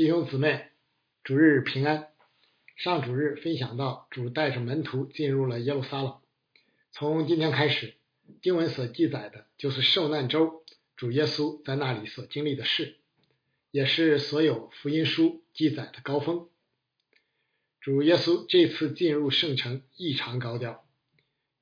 [0.00, 0.64] 弟兄姊妹，
[1.22, 2.08] 主日平安。
[2.74, 6.16] 上主日分享到，主带着门徒进入了耶路撒冷。
[6.90, 7.96] 从今天开始，
[8.40, 10.64] 经文所记载的就是受难周，
[10.96, 12.96] 主耶稣在那里所经历的事，
[13.70, 16.48] 也是所有福音书记载的高峰。
[17.82, 20.82] 主耶稣这次进入圣城异常高调，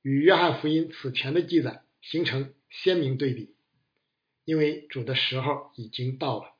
[0.01, 3.53] 与约翰福音此前的记载形成鲜明对比，
[4.45, 6.55] 因为主的时候已经到了。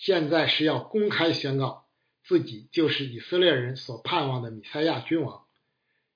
[0.00, 1.86] 现在是要公开宣告
[2.24, 5.44] 自己就是以色列人所盼望的弥赛亚君王，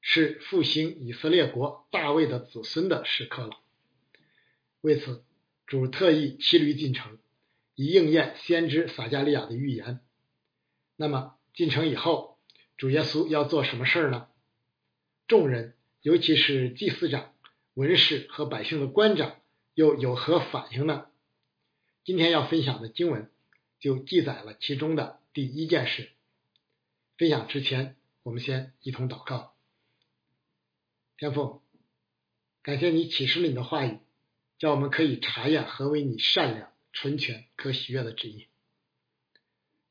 [0.00, 3.58] 是复兴以色列国大卫的子孙的时刻了。
[4.80, 5.22] 为此，
[5.66, 7.18] 主特意骑驴进城，
[7.74, 10.00] 以应验先知撒加利亚的预言。
[10.96, 12.38] 那么进城以后，
[12.78, 14.28] 主耶稣要做什么事儿呢？
[15.28, 17.34] 众人，尤其是祭司长、
[17.74, 19.36] 文士和百姓的官长，
[19.74, 21.08] 又有何反应呢？
[22.02, 23.30] 今天要分享的经文。
[23.84, 26.10] 就记载了其中的第一件事。
[27.18, 29.52] 分享之前，我们先一同祷告。
[31.18, 31.60] 天父，
[32.62, 33.98] 感谢你启示了你的话语，
[34.56, 38.46] 叫我们可以查验何为你善良、纯全、可喜悦的旨意。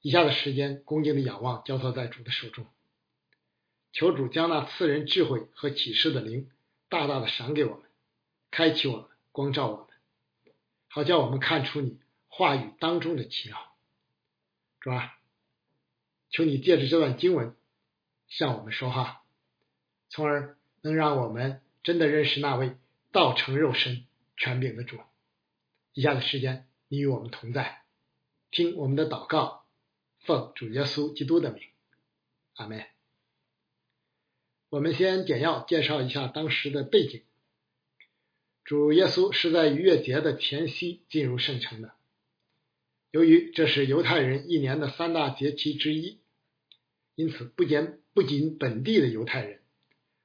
[0.02, 2.66] 以下的时间，恭敬的仰望，交托在主的手中，
[3.92, 6.50] 求主将那赐人智慧和启示的灵，
[6.90, 7.84] 大大的赏给我们，
[8.50, 9.88] 开启我们，光照我们，
[10.88, 13.70] 好叫我们看出你话语当中的奇妙。
[14.84, 15.18] 是吧？
[16.30, 17.56] 求你借着这段经文
[18.28, 19.24] 向我们说话，
[20.10, 22.76] 从而能让我们真的认识那位
[23.12, 25.00] 道成肉身、权柄的主。
[25.94, 27.84] 以下的时间，你与我们同在，
[28.52, 29.64] 听我们的祷告，
[30.20, 31.64] 奉主耶稣基督的名，
[32.56, 32.86] 阿门。
[34.70, 37.24] 我们先简要介绍一下当时的背景：
[38.66, 41.94] 主耶稣是在逾越节的前夕进入圣城的。
[43.14, 46.18] 由于这是犹太人一年的三大节期之一，
[47.14, 49.62] 因此不仅不仅本地的犹太人，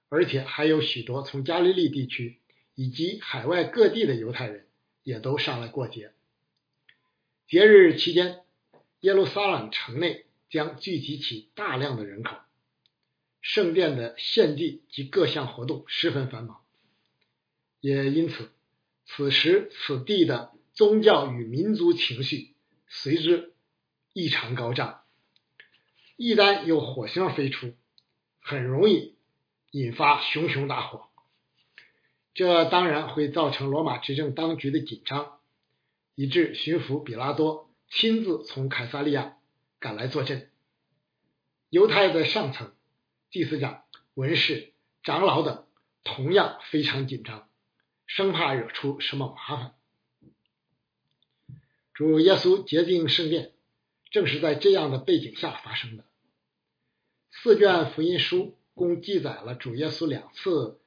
[0.08, 2.38] 而且还有许多从加利利地区
[2.74, 4.68] 以及海外各地的犹太人
[5.02, 6.12] 也都上来过节。
[7.46, 8.40] 节日期间，
[9.00, 12.38] 耶路撒冷城内将聚集起大量的人口，
[13.42, 16.62] 圣殿的献祭及各项活动十分繁忙，
[17.80, 18.50] 也因此，
[19.04, 22.54] 此时此地的宗教与民族情绪。
[22.88, 23.54] 随之
[24.12, 25.02] 异常高涨，
[26.16, 27.74] 一旦有火星飞出，
[28.40, 29.16] 很容易
[29.70, 31.08] 引发熊熊大火。
[32.34, 35.40] 这当然会造成罗马执政当局的紧张，
[36.14, 39.36] 以致巡抚比拉多亲自从凯撒利亚
[39.78, 40.50] 赶来坐镇。
[41.68, 42.74] 犹太的上层、
[43.30, 43.84] 祭司长、
[44.14, 44.72] 文士、
[45.02, 45.66] 长老等
[46.04, 47.48] 同样非常紧张，
[48.06, 49.74] 生怕惹出什么麻烦。
[51.98, 53.50] 主耶稣洁净圣殿，
[54.12, 56.04] 正是在这样的背景下发生的。
[57.32, 60.78] 四卷福音书共记载了主耶稣两次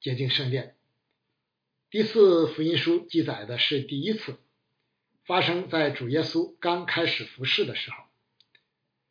[0.00, 0.74] 洁净圣殿。
[1.88, 4.38] 第四福音书记载的是第一次，
[5.24, 7.98] 发生在主耶稣刚开始服侍的时候。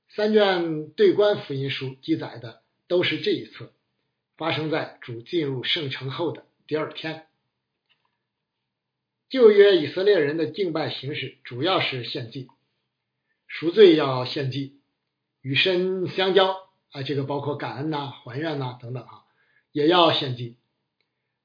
[0.10, 3.72] 三卷对观福音书记载的都是这一次，
[4.36, 7.28] 发生在主进入圣城后的第二天。
[9.30, 12.48] 旧约以色列人的敬拜形式主要是献祭，
[13.48, 14.80] 赎罪要献祭，
[15.42, 16.56] 与神相交
[16.92, 19.24] 啊，这个包括感恩呐、还愿呐等等啊，
[19.72, 20.58] 也要献祭。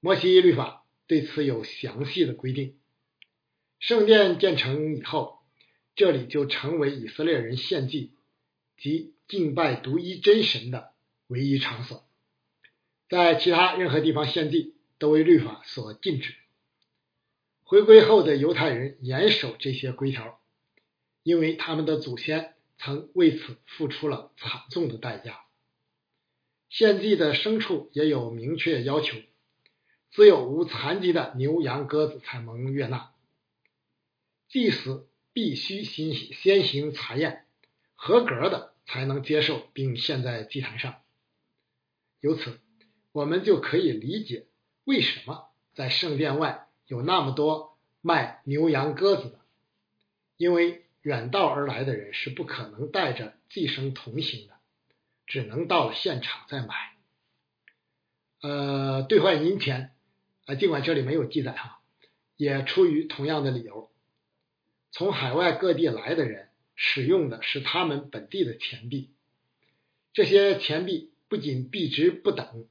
[0.00, 2.78] 摩西律法对此有详细的规定。
[3.78, 5.38] 圣殿建成以后，
[5.96, 8.12] 这里就成为以色列人献祭
[8.76, 10.92] 及敬拜独一真神的
[11.28, 12.06] 唯一场所，
[13.08, 16.34] 在其他任何地方献祭都为律法所禁止。
[17.70, 20.40] 回归后的犹太人严守这些规条，
[21.22, 25.44] 因为他们的祖先曾为此付出了惨重的代价。
[26.68, 29.16] 献祭的牲畜也有明确要求，
[30.10, 33.12] 只有无残疾的牛羊鸽子才蒙悦纳。
[34.48, 37.46] 祭司必须先先行查验，
[37.94, 40.96] 合格的才能接受并献在祭坛上。
[42.18, 42.58] 由此，
[43.12, 44.48] 我们就可以理解
[44.82, 46.66] 为什么在圣殿外。
[46.90, 49.38] 有那么多卖牛羊鸽子的，
[50.36, 54.54] 因为远道而来的人是不可能带着寄生同行的，
[55.24, 56.96] 只能到了现场再买。
[58.42, 59.94] 呃，兑换银钱
[60.46, 61.80] 啊，尽管这里没有记载哈，
[62.36, 63.92] 也出于同样的理由。
[64.90, 69.10] 从海外各地来的人使用的是他们本地的钱币，
[70.12, 72.66] 这些钱币不仅币值不等，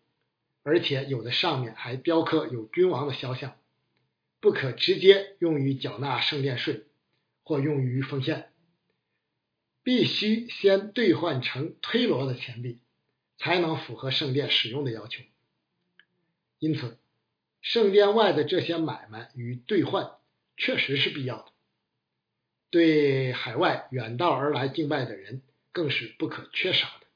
[0.64, 3.56] 而且有的上面还雕刻有君王的肖像。
[4.40, 6.86] 不可直接用于缴纳圣殿税
[7.44, 8.52] 或用于奉献，
[9.84, 12.80] 必须先兑换成推罗的钱币，
[13.38, 15.24] 才能符合圣殿使用的要求。
[16.60, 16.98] 因此，
[17.62, 20.12] 圣殿外的这些买卖与兑换
[20.56, 21.52] 确实是必要的，
[22.70, 25.42] 对海外远道而来敬拜的人
[25.72, 27.08] 更是不可缺少的。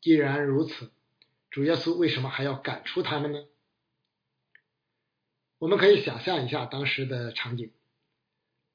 [0.00, 0.90] 既然如此，
[1.50, 3.44] 主耶稣为什么还要赶出他们呢？
[5.62, 7.70] 我们可以想象一下当时的场景，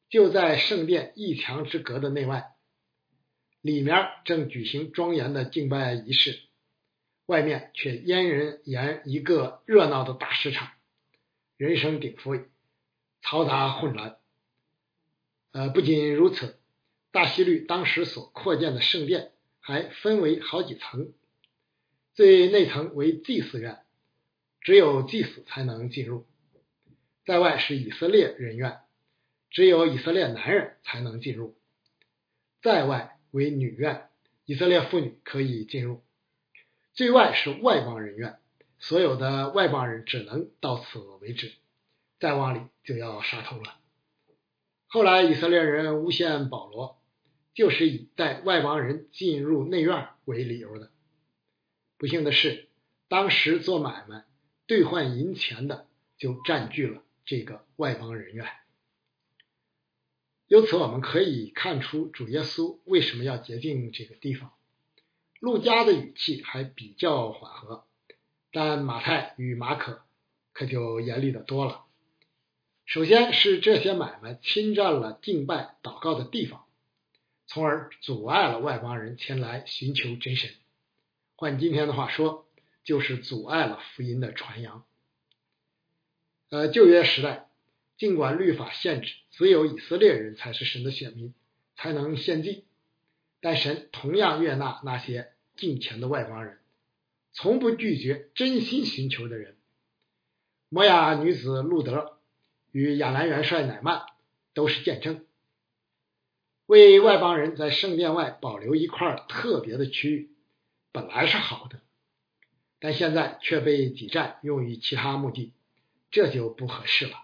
[0.07, 2.56] 就在圣殿一墙之隔的内外，
[3.60, 6.39] 里面正举行庄严的敬拜仪式。
[7.25, 10.69] 外面却俨然沿一个热闹的大市场，
[11.57, 12.45] 人声鼎沸，
[13.22, 14.18] 嘈杂混乱。
[15.51, 16.57] 呃，不仅如此，
[17.12, 21.12] 大希律当时所扩建的圣殿还分为好几层，
[22.13, 23.83] 最内层为祭祀院，
[24.62, 26.25] 只有祭司才能进入；
[27.27, 28.79] 在外是以色列人院，
[29.50, 31.57] 只有以色列男人才能进入；
[32.62, 34.07] 在外为女院，
[34.45, 36.01] 以色列妇女可以进入。
[36.94, 38.39] 最外是外邦人院，
[38.79, 41.51] 所有的外邦人只能到此为止，
[42.18, 43.75] 再往里就要杀头了。
[44.85, 46.97] 后来以色列人诬陷保罗，
[47.53, 50.91] 就是以带外邦人进入内院为理由的。
[51.97, 52.69] 不幸的是，
[53.09, 54.23] 当时做买卖
[54.65, 58.47] 兑换银钱的就占据了这个外邦人院。
[60.47, 64.53] 由此我们可以看出，主耶稣为什么要洁净这个地方。
[65.39, 67.85] 陆家的语气还比较缓和，
[68.51, 70.01] 但马太与马可
[70.53, 71.83] 可就严厉的多了。
[72.85, 76.65] 首先是这些买卖侵占了敬拜祷告的地方，
[77.45, 80.50] 从而阻碍了外邦人前来寻求真神。
[81.35, 82.47] 换今天的话说，
[82.85, 84.85] 就是阻碍了福音的传扬。
[86.49, 87.49] 呃，旧约时代，
[87.97, 91.33] 尽管律法限制只有以色列人才是神的选民，
[91.75, 92.63] 才能献祭。
[93.39, 96.59] 但神同样悦纳那些敬虔的外邦人，
[97.33, 99.57] 从不拒绝真心寻求的人。
[100.69, 102.17] 摩亚女子路德
[102.71, 104.05] 与亚兰元帅乃曼
[104.53, 105.25] 都是见证。
[106.65, 110.31] 为外邦人在圣殿外保留一块特别的区域，
[110.91, 111.79] 本来是好的，
[112.79, 115.53] 但现在却被挤占用于其他目的，
[116.12, 117.24] 这就不合适了。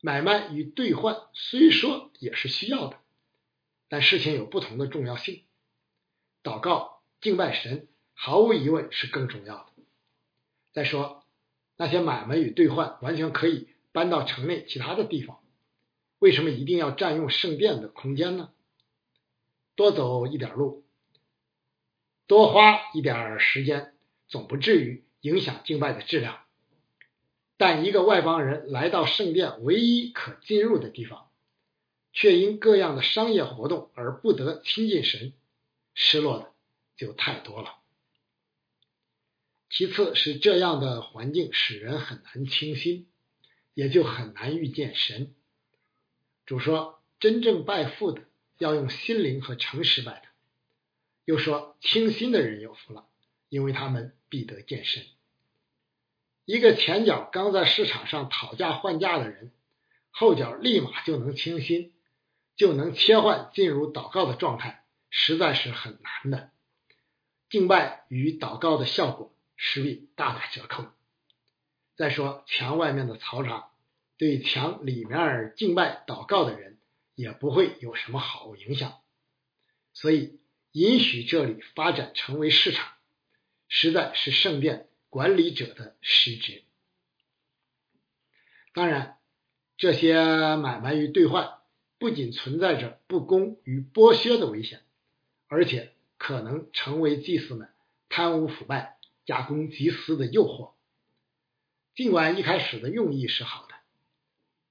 [0.00, 2.98] 买卖与兑换虽说也是需要的。
[3.88, 5.44] 但事情有不同的重要性，
[6.42, 9.72] 祷告敬拜神毫无疑问是更重要的。
[10.72, 11.24] 再说，
[11.76, 15.38] 那些买卖与兑换完全可以搬到城内其他的地方，
[16.18, 18.50] 为什么一定要占用圣殿的空间呢？
[19.76, 20.84] 多走一点路，
[22.26, 23.94] 多花一点时间，
[24.26, 26.40] 总不至于影响敬拜的质量。
[27.56, 31.24] 但一个外邦人来到圣殿唯一可进入的地方。
[32.18, 35.34] 却因各样的商业活动而不得亲近神，
[35.92, 36.50] 失落的
[36.96, 37.74] 就太多了。
[39.68, 43.06] 其次是这样的环境使人很难清心，
[43.74, 45.34] 也就很难遇见神。
[46.46, 48.22] 主说，真正拜父的
[48.56, 50.30] 要用心灵和诚实拜他。
[51.26, 53.06] 又说，清心的人有福了，
[53.50, 55.04] 因为他们必得见神。
[56.46, 59.52] 一个前脚刚在市场上讨价还价的人，
[60.10, 61.92] 后脚立马就能清心。
[62.56, 66.52] 就能切换进入祷告的状态，实在是很难的。
[67.50, 70.86] 敬拜与祷告的效果势必大打折扣。
[71.96, 73.68] 再说墙外面的草场，
[74.16, 76.78] 对墙里面敬拜祷告的人
[77.14, 78.94] 也不会有什么好影响。
[79.92, 80.40] 所以，
[80.72, 82.90] 允许这里发展成为市场，
[83.68, 86.62] 实在是圣殿管理者的失职。
[88.74, 89.16] 当然，
[89.78, 91.54] 这些买卖与兑换。
[91.98, 94.82] 不仅存在着不公与剥削的危险，
[95.46, 97.70] 而且可能成为祭司们
[98.10, 100.74] 贪污腐败、假公济私的诱惑。
[101.94, 103.74] 尽管一开始的用意是好的，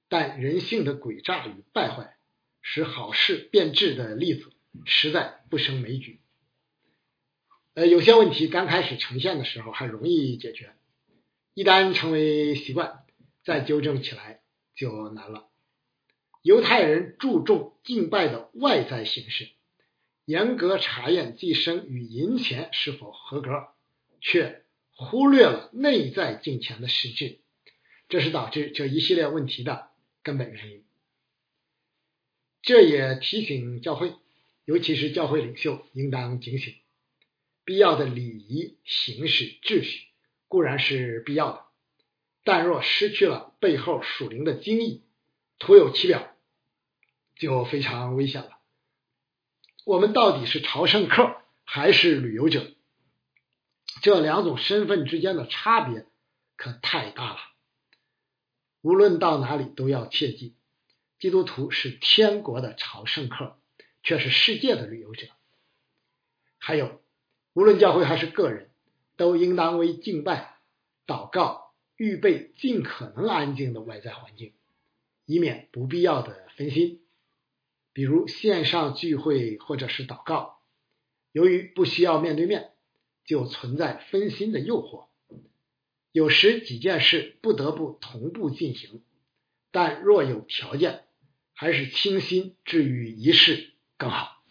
[0.07, 2.15] 但人性的诡诈与败坏，
[2.61, 4.53] 使好事变质的例子
[4.85, 6.19] 实在不胜枚举。
[7.75, 10.73] 呃，有些问题刚开始呈现的时候还容易解决，
[11.53, 13.03] 一旦成为习惯，
[13.43, 14.39] 再纠正起来
[14.75, 15.49] 就难了。
[16.41, 19.49] 犹太人注重敬拜的外在形式，
[20.23, 23.67] 严格查验祭牲与银钱是否合格，
[24.21, 24.63] 却
[24.95, 27.39] 忽略了内在敬虔的实质，
[28.07, 29.89] 这是导致这一系列问题的
[30.23, 30.85] 根本原因。
[32.61, 34.13] 这也提醒教会，
[34.63, 36.73] 尤其是教会领袖，应当警醒：
[37.65, 40.07] 必要的礼仪、形式、秩序
[40.47, 41.65] 固然是必要的，
[42.45, 45.03] 但若失去了背后属灵的精义，
[45.59, 46.31] 徒有其表。
[47.37, 48.59] 就非常危险了。
[49.83, 52.71] 我们到底是朝圣客还是旅游者？
[54.01, 56.05] 这两种身份之间的差别
[56.55, 57.39] 可太大了。
[58.79, 60.55] 无论到哪里，都要切记，
[61.19, 63.59] 基督徒是天国的朝圣客，
[64.01, 65.27] 却是世界的旅游者。
[66.57, 67.01] 还有，
[67.55, 68.69] 无论教会还是个人，
[69.15, 70.57] 都应当为敬拜、
[71.07, 74.53] 祷告预备尽可能安静的外在环境，
[75.25, 77.01] 以免不必要的分心。
[77.93, 80.59] 比如线上聚会或者是祷告，
[81.31, 82.73] 由于不需要面对面，
[83.23, 85.07] 就存在分心的诱惑。
[86.11, 89.01] 有时几件事不得不同步进行，
[89.71, 91.05] 但若有条件，
[91.53, 94.43] 还是清心置于一事更好。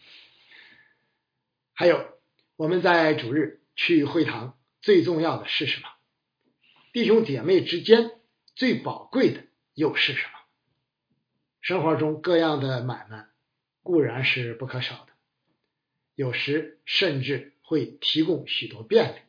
[1.73, 2.14] 还有，
[2.57, 5.89] 我们在主日去会堂，最重要的是什么？
[6.93, 8.11] 弟兄姐妹之间
[8.55, 9.43] 最宝贵的
[9.73, 10.39] 又是什么？
[11.61, 13.27] 生活中各样的买卖。
[13.83, 15.13] 固然是不可少的，
[16.15, 19.19] 有时甚至会提供许多便利，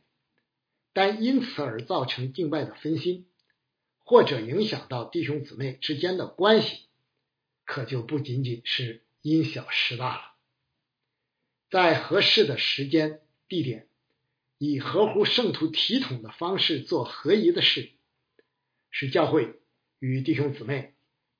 [0.94, 3.26] 但因此而造成敬拜的分心，
[3.98, 6.86] 或者影响到弟兄姊妹之间的关系，
[7.66, 10.35] 可就不仅仅是因小失大了。
[11.70, 13.88] 在合适的时间、地点，
[14.58, 17.90] 以合乎圣徒体统的方式做合宜的事，
[18.90, 19.60] 使教会
[19.98, 20.94] 与弟兄姊妹。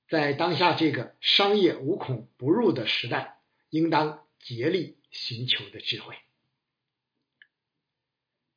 [0.08, 3.40] 在当下这个商业无孔不入的时代，
[3.70, 6.14] 应当竭力寻求的智慧。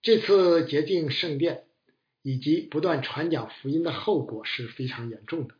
[0.01, 1.65] 这次洁净圣殿
[2.21, 5.55] 以及不断传讲福音的后果是非常严重的，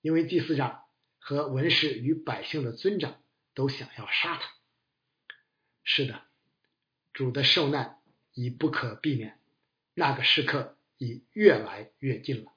[0.00, 0.84] 因为祭司长
[1.18, 3.20] 和文士与百姓的尊长
[3.52, 4.52] 都想要杀他。
[5.84, 6.22] 是的，
[7.12, 8.00] 主的受难
[8.32, 9.38] 已不可避免，
[9.94, 12.52] 那个时刻已越来越近了。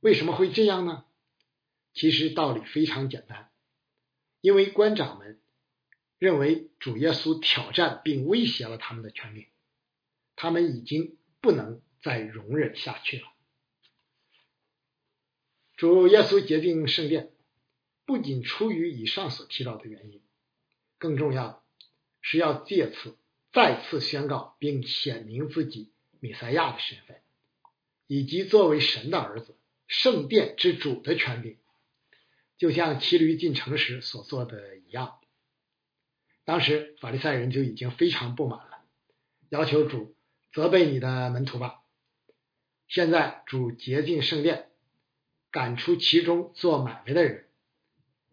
[0.00, 1.06] 为什么会这样呢？
[1.94, 3.50] 其实道理非常简单，
[4.40, 5.40] 因为官长们
[6.18, 9.48] 认为主耶稣挑战并威胁了他们的权利，
[10.36, 13.26] 他们已经不能再容忍下去了。
[15.76, 17.32] 主耶稣洁净圣殿，
[18.04, 20.20] 不仅出于以上所提到的原因，
[20.98, 21.62] 更重要的
[22.20, 23.16] 是要借此
[23.52, 27.20] 再次宣告并显明自己弥赛亚的身份，
[28.06, 29.56] 以及作为神的儿子、
[29.86, 31.56] 圣殿之主的权柄。
[32.56, 35.20] 就像骑驴进城时所做的一样，
[36.44, 38.82] 当时法利赛人就已经非常不满了，
[39.48, 40.16] 要求主
[40.52, 41.82] 责备你的门徒吧。
[42.88, 44.70] 现在主洁净圣殿，
[45.52, 47.46] 赶出其中做买卖的人，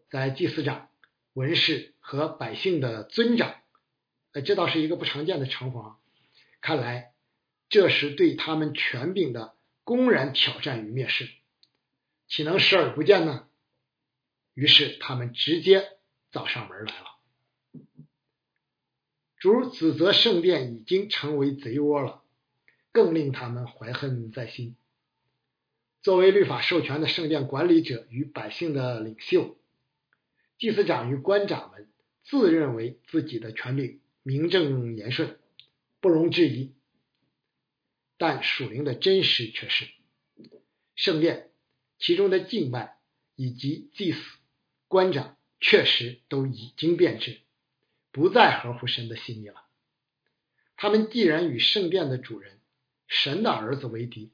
[0.10, 0.90] 在祭司长、
[1.34, 3.62] 文士和百姓的尊长，
[4.36, 5.98] 呃，这倒是一个不常见的惩罚。
[6.60, 7.14] 看来
[7.70, 11.30] 这是对他们权柄的公然挑战与蔑视，
[12.28, 13.48] 岂能视而不见呢？
[14.54, 15.88] 于是他们直接
[16.32, 17.06] 找上门来了。
[19.38, 22.22] 主指责圣殿已经成为贼窝了，
[22.92, 24.76] 更令他们怀恨在心。
[26.02, 29.58] 作为律法授权的圣殿管理者与百姓的领袖，
[30.58, 31.90] 祭司长与官长们
[32.26, 35.40] 自认为自己的权柄名正言顺，
[36.00, 36.74] 不容置疑。
[38.18, 39.88] 但属灵的真实却是，
[40.96, 41.52] 圣殿
[42.00, 42.98] 其中的敬拜
[43.36, 44.20] 以及祭祀。
[44.88, 47.42] 官长确实都已经变质，
[48.12, 49.68] 不再合乎神的心意了。
[50.76, 52.60] 他们既然与圣殿的主人、
[53.08, 54.32] 神的儿子为敌，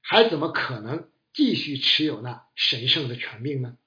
[0.00, 3.78] 还怎么可能继续持有那神圣的权柄呢？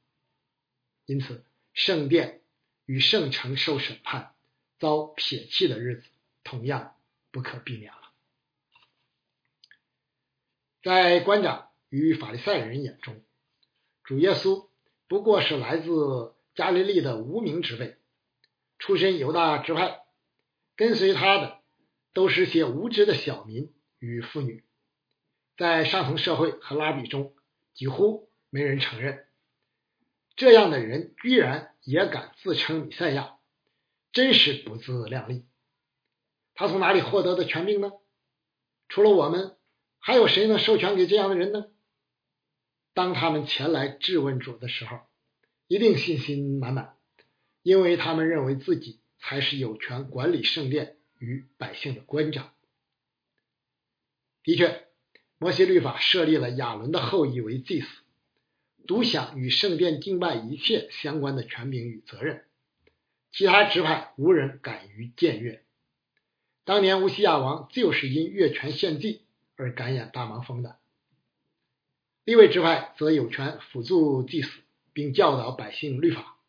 [1.06, 2.44] 因此，圣殿
[2.86, 4.36] 与圣城受审判、
[4.80, 6.10] 遭撇弃的日子，
[6.44, 6.96] 同样
[7.32, 8.00] 不可避免了。
[10.84, 13.24] 在官长与法利赛人眼中，
[14.04, 14.68] 主耶稣。
[15.10, 17.96] 不过是来自加利利的无名之辈，
[18.78, 20.02] 出身犹大支派，
[20.76, 21.62] 跟随他的
[22.12, 24.66] 都是些无知的小民与妇女，
[25.56, 27.34] 在上层社会和拉比中
[27.74, 29.28] 几乎没人承认。
[30.36, 33.37] 这样的人居然也敢自称弥赛亚，
[34.12, 35.46] 真是不自量力。
[36.54, 37.92] 他从哪里获得的权柄呢？
[38.90, 39.56] 除了我们，
[40.00, 41.68] 还有谁能授权给这样的人呢？
[42.94, 45.02] 当他们前来质问主的时候，
[45.68, 46.96] 一定信心满满，
[47.62, 52.54] 因为他们认为自己才是有权管理圣殿与百姓的官长。
[54.42, 54.88] 的确，
[55.38, 57.88] 摩西律法设立了亚伦的后裔为祭司，
[58.88, 62.47] 独享与圣殿敬拜一切相关的权柄与责任，
[63.38, 65.64] 其他支派无人敢于僭越。
[66.66, 70.80] 当年乌西亚王就是因越权献祭而感染大麻风的。
[72.24, 74.50] 立位支派则有权辅助祭司，
[74.92, 76.40] 并教导百姓律法。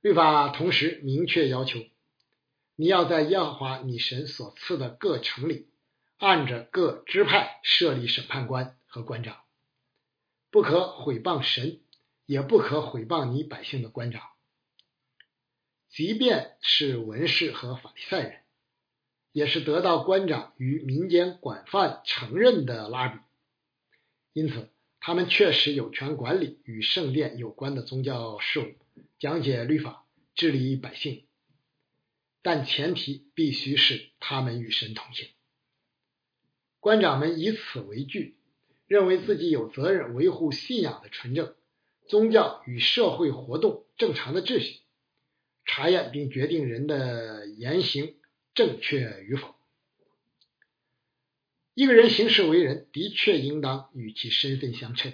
[0.00, 1.78] 律法同时明确要求，
[2.74, 5.68] 你要在耶和华你神所赐的各城里，
[6.18, 9.36] 按着各支派设立审判官和官长，
[10.50, 11.78] 不可毁谤神，
[12.26, 14.33] 也不可毁谤你百姓的官长。
[15.94, 18.40] 即便是文士和法利赛人，
[19.30, 23.20] 也是得到官长与民间广泛承认的拉比，
[24.32, 28.74] 因此他们确实有权管理与圣殿有关的宗教事务，
[29.20, 31.26] 讲解律法，治理百姓。
[32.42, 35.28] 但前提必须是他们与神同行。
[36.80, 38.36] 官长们以此为据，
[38.88, 41.54] 认为自己有责任维护信仰的纯正、
[42.08, 44.80] 宗教与社会活动正常的秩序。
[45.64, 48.16] 查验并决定人的言行
[48.54, 49.54] 正确与否。
[51.74, 55.12] 一个人行事为人，的确应当与其身份相称，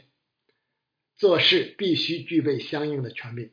[1.16, 3.50] 做事必须具备相应的权柄。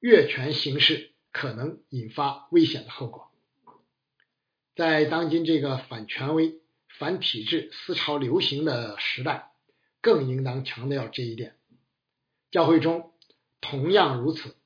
[0.00, 3.30] 越权行事可能引发危险的后果。
[4.76, 6.60] 在当今这个反权威、
[6.98, 9.52] 反体制思潮流行的时代，
[10.02, 11.56] 更应当强调这一点。
[12.50, 13.12] 教会中
[13.60, 14.56] 同样如此。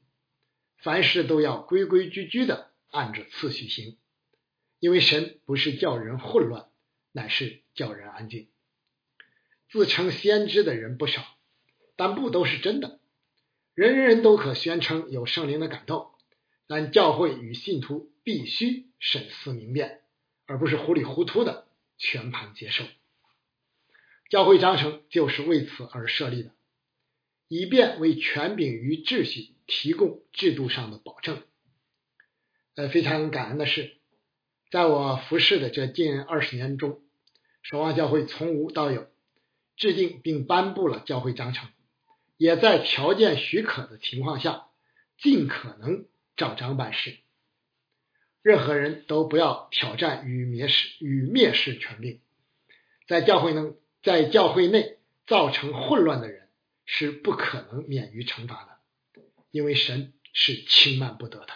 [0.85, 3.97] 凡事都要规规矩矩的按着次序行，
[4.81, 6.69] 因为神不是叫人混乱，
[7.11, 8.49] 乃是叫人安静。
[9.71, 11.25] 自称先知的人不少，
[11.97, 13.01] 但不都是真的。
[13.75, 16.11] 人人都可宣称有圣灵的感动，
[16.67, 20.03] 但教会与信徒必须审思明辨，
[20.45, 22.85] 而不是糊里糊涂的全盘接受。
[24.29, 26.51] 教会章程就是为此而设立的，
[27.49, 29.55] 以便为权柄与秩序。
[29.67, 31.43] 提供制度上的保证。
[32.75, 33.97] 呃，非常感恩的是，
[34.71, 37.01] 在我服侍的这近二十年中，
[37.63, 39.07] 守望教会从无到有
[39.79, 41.71] 制定并颁布了教会章程，
[42.37, 44.67] 也在条件许可的情况下，
[45.17, 46.05] 尽可能
[46.37, 47.17] 照章办事。
[48.43, 52.21] 任何人都不要挑战与蔑视与蔑视权柄。
[53.07, 56.44] 在教会能在教会内造成混乱的人，
[56.85, 59.23] 是不可能免于惩罚的。
[59.51, 61.49] 因为神是轻慢不得的。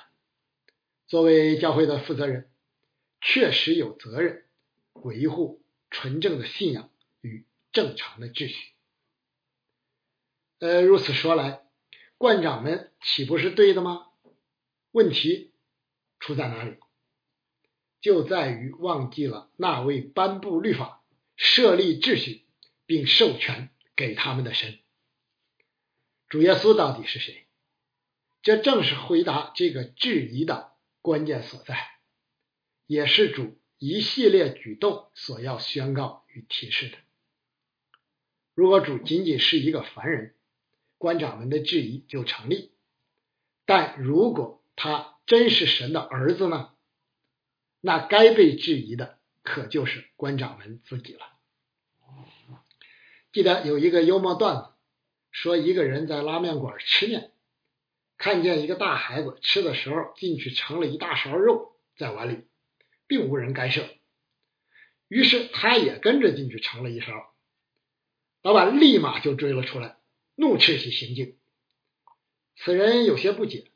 [1.06, 2.50] 作为教会的负责人，
[3.20, 4.46] 确实有责任
[4.92, 8.72] 维护纯正的信仰与正常的秩序。
[10.60, 11.62] 呃，如此说来，
[12.18, 14.06] 官长们岂不是对的吗？
[14.92, 15.52] 问题
[16.20, 16.76] 出在哪里？
[18.00, 21.02] 就在于忘记了那位颁布律法、
[21.36, 22.46] 设立秩序
[22.86, 24.78] 并授权给他们的神。
[26.28, 27.46] 主耶稣到底是谁？
[28.42, 31.76] 这正是回答这个质疑的关键所在，
[32.86, 36.98] 也是主一系列举动所要宣告与提示的。
[38.54, 40.34] 如果主仅仅是一个凡人，
[40.98, 42.70] 官长们的质疑就成立；
[43.64, 46.74] 但如果他真是神的儿子呢？
[47.80, 51.20] 那该被质疑的可就是官长们自己了。
[53.30, 54.70] 记得有一个幽默段子，
[55.30, 57.32] 说一个人在拉面馆吃面。
[58.16, 62.48] 看见一个大孩子吃的时候进去盛了一大勺肉在碗里，
[63.06, 63.88] 并无人干涉，
[65.06, 67.32] 于是他也跟着进去盛了一勺。
[68.42, 69.98] 老板立马就追了出来，
[70.34, 71.38] 怒斥其行径。
[72.56, 73.70] 此人有些不解，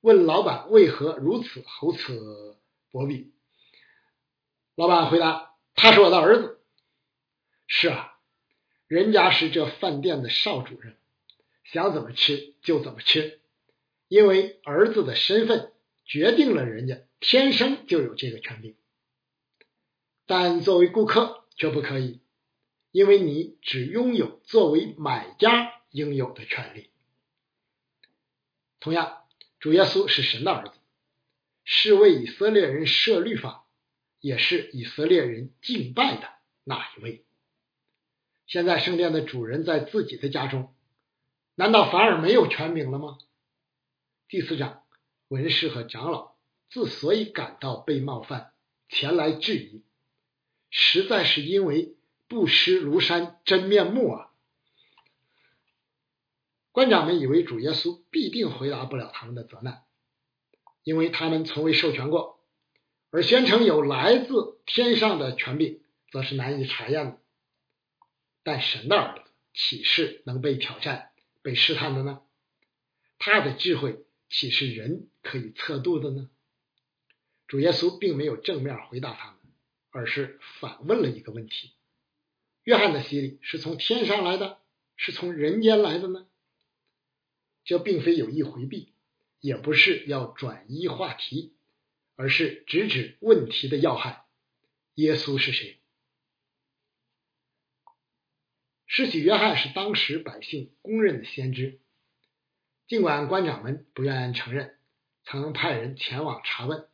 [0.00, 2.58] 问老板为何如此厚此
[2.90, 3.34] 薄彼。
[4.76, 6.62] 老板回答：“他是我的儿子。”
[7.68, 8.17] 是啊，
[8.88, 10.96] 人家是这饭店的少主任，
[11.64, 13.38] 想怎么吃就怎么吃。
[14.08, 15.72] 因为儿子的身份
[16.06, 18.76] 决定了人家天生就有这个权利，
[20.24, 22.20] 但作为顾客却不可以，
[22.90, 26.88] 因为你只拥有作为买家应有的权利。
[28.80, 29.24] 同样，
[29.60, 30.72] 主耶稣是神的儿子，
[31.64, 33.66] 是为以色列人设律法，
[34.20, 36.30] 也是以色列人敬拜的
[36.64, 37.26] 那一位。
[38.48, 40.74] 现在圣殿的主人在自己的家中，
[41.54, 43.18] 难道反而没有权柄了吗？
[44.26, 44.84] 第四章，
[45.28, 46.34] 文士和长老
[46.70, 48.52] 之所以感到被冒犯，
[48.88, 49.82] 前来质疑，
[50.70, 51.94] 实在是因为
[52.26, 54.30] 不识庐山真面目啊！
[56.72, 59.82] 官长们以为主耶稣必定回答不了他们的责难，
[60.84, 62.40] 因为他们从未授权过，
[63.10, 67.18] 而宣称有来自天上的权柄，则是难以查验的。
[68.48, 71.10] 但神的儿子岂是能被挑战、
[71.42, 72.22] 被试探的呢？
[73.18, 74.06] 他的智慧。
[74.30, 76.30] 岂是人可以测度的呢？
[77.46, 79.36] 主耶稣并没有正面回答他们，
[79.90, 81.72] 而是反问了一个问题：
[82.64, 84.58] 约翰的洗礼是从天上来的，
[84.96, 86.26] 是从人间来的呢？
[87.64, 88.92] 这并非有意回避，
[89.40, 91.54] 也不是要转移话题，
[92.14, 94.26] 而是直指问题的要害：
[94.94, 95.77] 耶稣是谁？
[98.90, 101.78] 施洗约翰是当时百姓公认的先知，
[102.88, 104.78] 尽管官长们不愿承认，
[105.24, 106.88] 曾派人前往查问，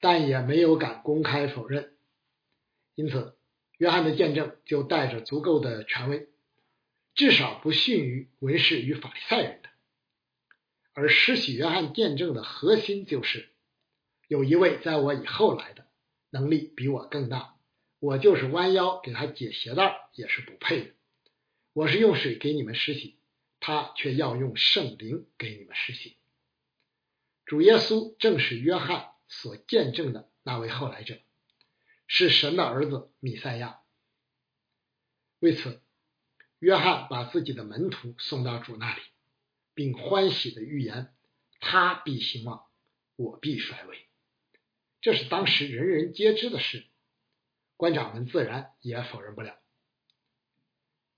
[0.00, 1.96] 但也没有敢公开否认。
[2.94, 3.36] 因此，
[3.76, 6.28] 约翰的见证就带着足够的权威，
[7.14, 9.68] 至少不逊于文士与法利赛人的。
[10.92, 13.50] 而施洗约翰见证的核心就是，
[14.28, 15.88] 有一位在我以后来的，
[16.30, 17.56] 能力比我更大，
[17.98, 20.94] 我就是弯腰给他解鞋带也是不配的。
[21.72, 23.18] 我是用水给你们施洗，
[23.60, 26.16] 他却要用圣灵给你们施洗。
[27.44, 31.20] 主耶稣正是约翰所见证的那位后来者，
[32.08, 33.80] 是神的儿子米赛亚。
[35.38, 35.80] 为此，
[36.58, 39.02] 约翰把自己的门徒送到主那里，
[39.74, 41.14] 并欢喜的预言：
[41.60, 42.66] 他必兴旺，
[43.14, 44.08] 我必衰微。
[45.00, 46.84] 这是当时人人皆知的事，
[47.76, 49.59] 官长们自然也否认不了。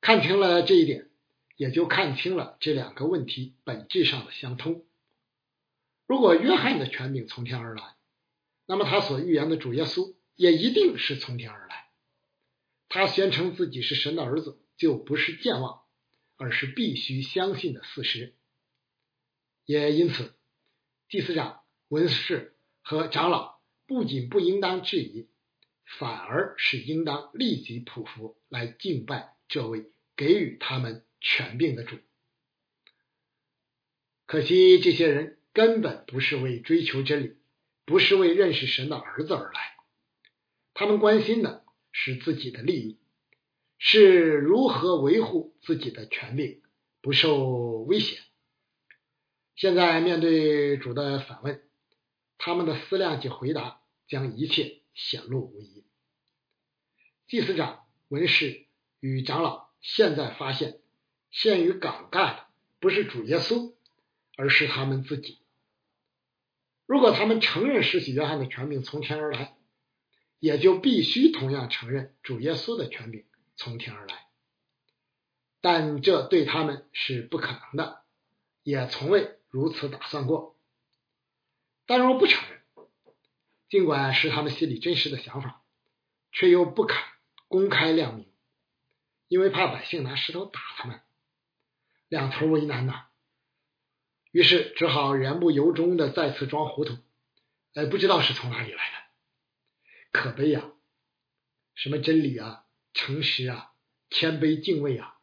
[0.03, 1.09] 看清了这一点，
[1.57, 4.85] 也就看清了这两个问题本质上的相通。
[6.09, 7.95] 如果约翰的权柄从天而来，
[8.67, 11.87] 那么他所预言的主耶稣也一定是从天而来。
[12.89, 15.83] 他宣称自己是神的儿子，就不是健忘，
[16.37, 18.35] 而是必须相信的事实。
[19.67, 20.35] 也因此，
[21.09, 25.29] 祭司长、文士和长老不仅不应当质疑，
[25.85, 29.92] 反而是应当立即匍匐来敬拜这位。
[30.17, 31.99] 给予他们权柄的主，
[34.27, 37.37] 可惜这些人根本不是为追求真理，
[37.85, 39.77] 不是为认识神的儿子而来，
[40.75, 42.99] 他们关心的是自己的利益，
[43.79, 46.63] 是如何维护自己的权柄
[47.01, 48.21] 不受威胁。
[49.57, 51.63] 现在面对主的反问，
[52.39, 55.85] 他们的思量及回答将一切显露无遗。
[57.27, 58.67] 祭司长、文士
[59.01, 59.72] 与长老。
[59.83, 60.79] 现在发现，
[61.31, 62.47] 陷于尴尬的
[62.81, 63.75] 不是主耶稣，
[64.37, 65.41] 而是他们自己。
[66.87, 69.57] 如果他们承认施洗约翰的权柄从天而来，
[70.39, 73.25] 也就必须同样承认主耶稣的权柄
[73.57, 74.27] 从天而来。
[75.61, 78.03] 但这对他们是不可能的，
[78.63, 80.57] 也从未如此打算过。
[81.87, 82.87] 但若不承认，
[83.69, 85.63] 尽管是他们心里真实的想法，
[86.31, 86.97] 却又不肯
[87.49, 88.32] 公开亮明。
[89.33, 91.01] 因为怕百姓拿石头打他们，
[92.09, 93.07] 两头为难呐。
[94.31, 96.99] 于是只好言不由衷的再次装糊涂，
[97.73, 98.97] 哎，不知道是从哪里来的，
[100.13, 100.71] 可悲呀！
[101.75, 103.73] 什么真理啊、诚实啊、
[104.11, 105.17] 谦卑敬畏啊，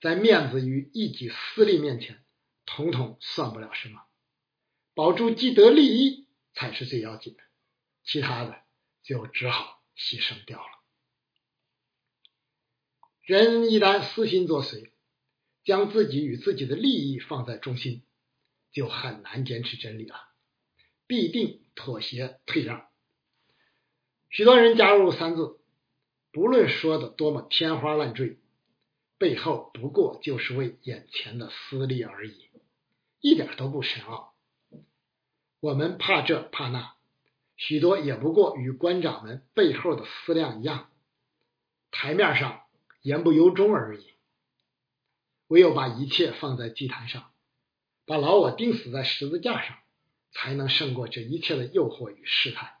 [0.00, 2.24] 在面子与一己私利面前，
[2.64, 4.00] 统统算不了什么。
[4.94, 7.42] 保住既得利益才是最要紧的，
[8.04, 8.62] 其他的
[9.02, 10.83] 就只好牺牲掉了。
[13.26, 14.90] 人一旦私心作祟，
[15.64, 18.02] 将自己与自己的利益放在中心，
[18.70, 20.16] 就很难坚持真理了，
[21.06, 22.86] 必定妥协退让。
[24.28, 25.58] 许多人加入三字，
[26.32, 28.36] 不论说的多么天花乱坠，
[29.16, 32.50] 背后不过就是为眼前的私利而已，
[33.22, 34.34] 一点都不深奥。
[35.60, 36.92] 我们怕这怕那，
[37.56, 40.90] 许多也不过与官长们背后的思量一样，
[41.90, 42.60] 台面上。
[43.04, 44.14] 言不由衷而已。
[45.48, 47.30] 唯有把一切放在祭坛上，
[48.06, 49.76] 把老我钉死在十字架上，
[50.32, 52.78] 才能胜过这一切的诱惑与试探，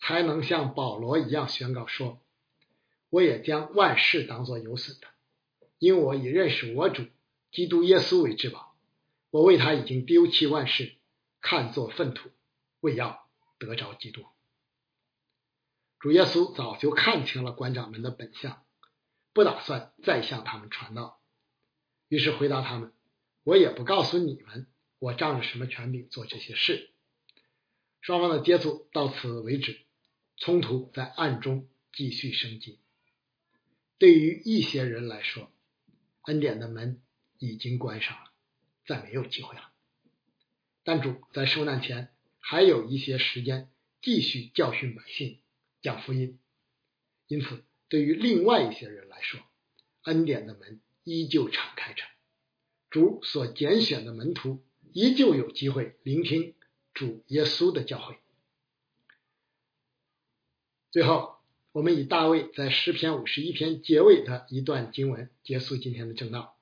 [0.00, 2.20] 才能像保罗一样宣告说
[3.08, 5.06] ：“我也将万事当作有损的，
[5.78, 7.04] 因我以认识我主
[7.52, 8.74] 基督耶稣为至宝。
[9.30, 10.96] 我为他已经丢弃万事，
[11.40, 12.30] 看作粪土，
[12.80, 13.28] 为要
[13.58, 14.26] 得着基督。”
[16.00, 18.65] 主耶稣早就看清了官长们的本相。
[19.36, 21.20] 不打算再向他们传道，
[22.08, 22.94] 于是回答他们
[23.44, 24.66] ：“我也不告诉你们，
[24.98, 26.88] 我仗着什么权柄做这些事。”
[28.00, 29.78] 双方的接触到此为止，
[30.38, 32.80] 冲突在暗中继续升级。
[33.98, 35.52] 对于一些人来说，
[36.22, 37.02] 恩典的门
[37.36, 38.30] 已经关上了，
[38.86, 39.70] 再没有机会了。
[40.82, 43.70] 但主在受难前还有一些时间
[44.00, 45.42] 继续教训百姓，
[45.82, 46.38] 讲福音，
[47.26, 47.65] 因此。
[47.88, 49.40] 对于另外一些人来说，
[50.02, 52.02] 恩典的门依旧敞开着，
[52.90, 56.54] 主所拣选的门徒依旧有机会聆听
[56.94, 58.16] 主耶稣的教诲。
[60.90, 61.36] 最后，
[61.72, 66.56] 我们以大卫在诗篇五十一篇结尾的一段经文结束今天的正道。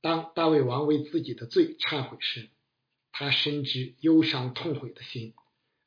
[0.00, 2.48] 当大卫王为自己的罪忏悔时，
[3.12, 5.34] 他深知忧伤痛悔的心，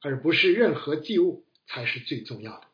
[0.01, 2.67] 而不是任何祭物才是最重要的。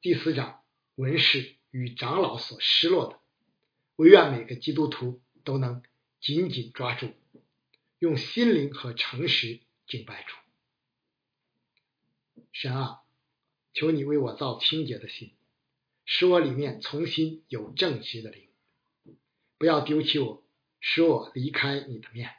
[0.00, 0.62] 第四章，
[0.94, 3.18] 文士与长老所失落的，
[3.96, 5.82] 唯愿每个基督徒都能
[6.20, 7.10] 紧紧抓住，
[7.98, 9.58] 用心灵和诚实
[9.88, 10.36] 敬拜主。
[12.52, 13.00] 神啊，
[13.72, 15.34] 求你为我造清洁的心，
[16.04, 18.48] 使我里面重新有正直的灵，
[19.58, 20.44] 不要丢弃我，
[20.78, 22.30] 使我离开你的面。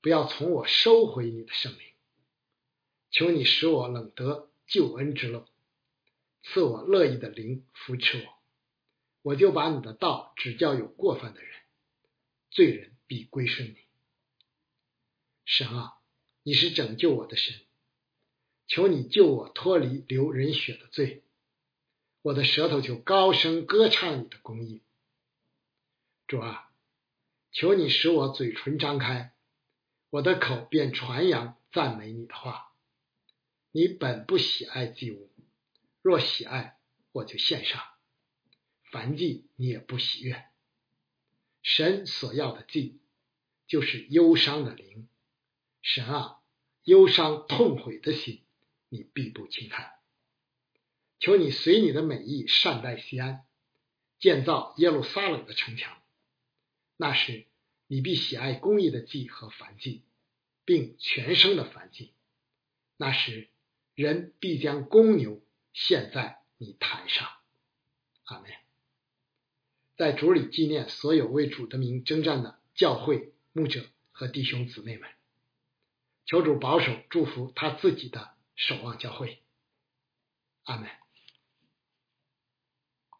[0.00, 1.80] 不要从我收回你的圣灵，
[3.10, 5.46] 求你使我冷得救恩之乐，
[6.42, 8.42] 赐我乐意的灵扶持我，
[9.22, 11.50] 我就把你的道指教有过犯的人，
[12.50, 13.76] 罪人必归顺你。
[15.44, 15.94] 神啊，
[16.42, 17.60] 你是拯救我的神，
[18.66, 21.24] 求你救我脱离流人血的罪，
[22.22, 24.82] 我的舌头就高声歌唱你的公义。
[26.26, 26.70] 主啊，
[27.50, 29.34] 求你使我嘴唇张开。
[30.10, 32.72] 我的口便传扬赞美你的话。
[33.70, 35.31] 你本不喜爱祭物，
[36.02, 36.76] 若喜爱，
[37.12, 37.80] 我就献上。
[38.90, 40.44] 凡祭你也不喜悦。
[41.62, 43.00] 神所要的祭，
[43.66, 45.08] 就是忧伤的灵。
[45.80, 46.40] 神啊，
[46.84, 48.42] 忧伤痛悔的心，
[48.90, 49.92] 你必不轻看。
[51.20, 53.46] 求你随你的美意善待西安，
[54.18, 56.02] 建造耶路撒冷的城墙。
[56.96, 57.46] 那时。
[57.88, 60.02] 你必喜爱公义的祭和燔祭，
[60.64, 62.14] 并全生的燔祭。
[62.96, 63.50] 那时，
[63.94, 67.28] 人必将公牛现在你台上。
[68.24, 68.50] 阿门。
[69.96, 75.10] 在主里纪念所有为主的名征战的教会牧者和弟兄姊妹们，
[76.24, 79.42] 求主保守祝福他自己的守望教会。
[80.64, 81.01] 阿门。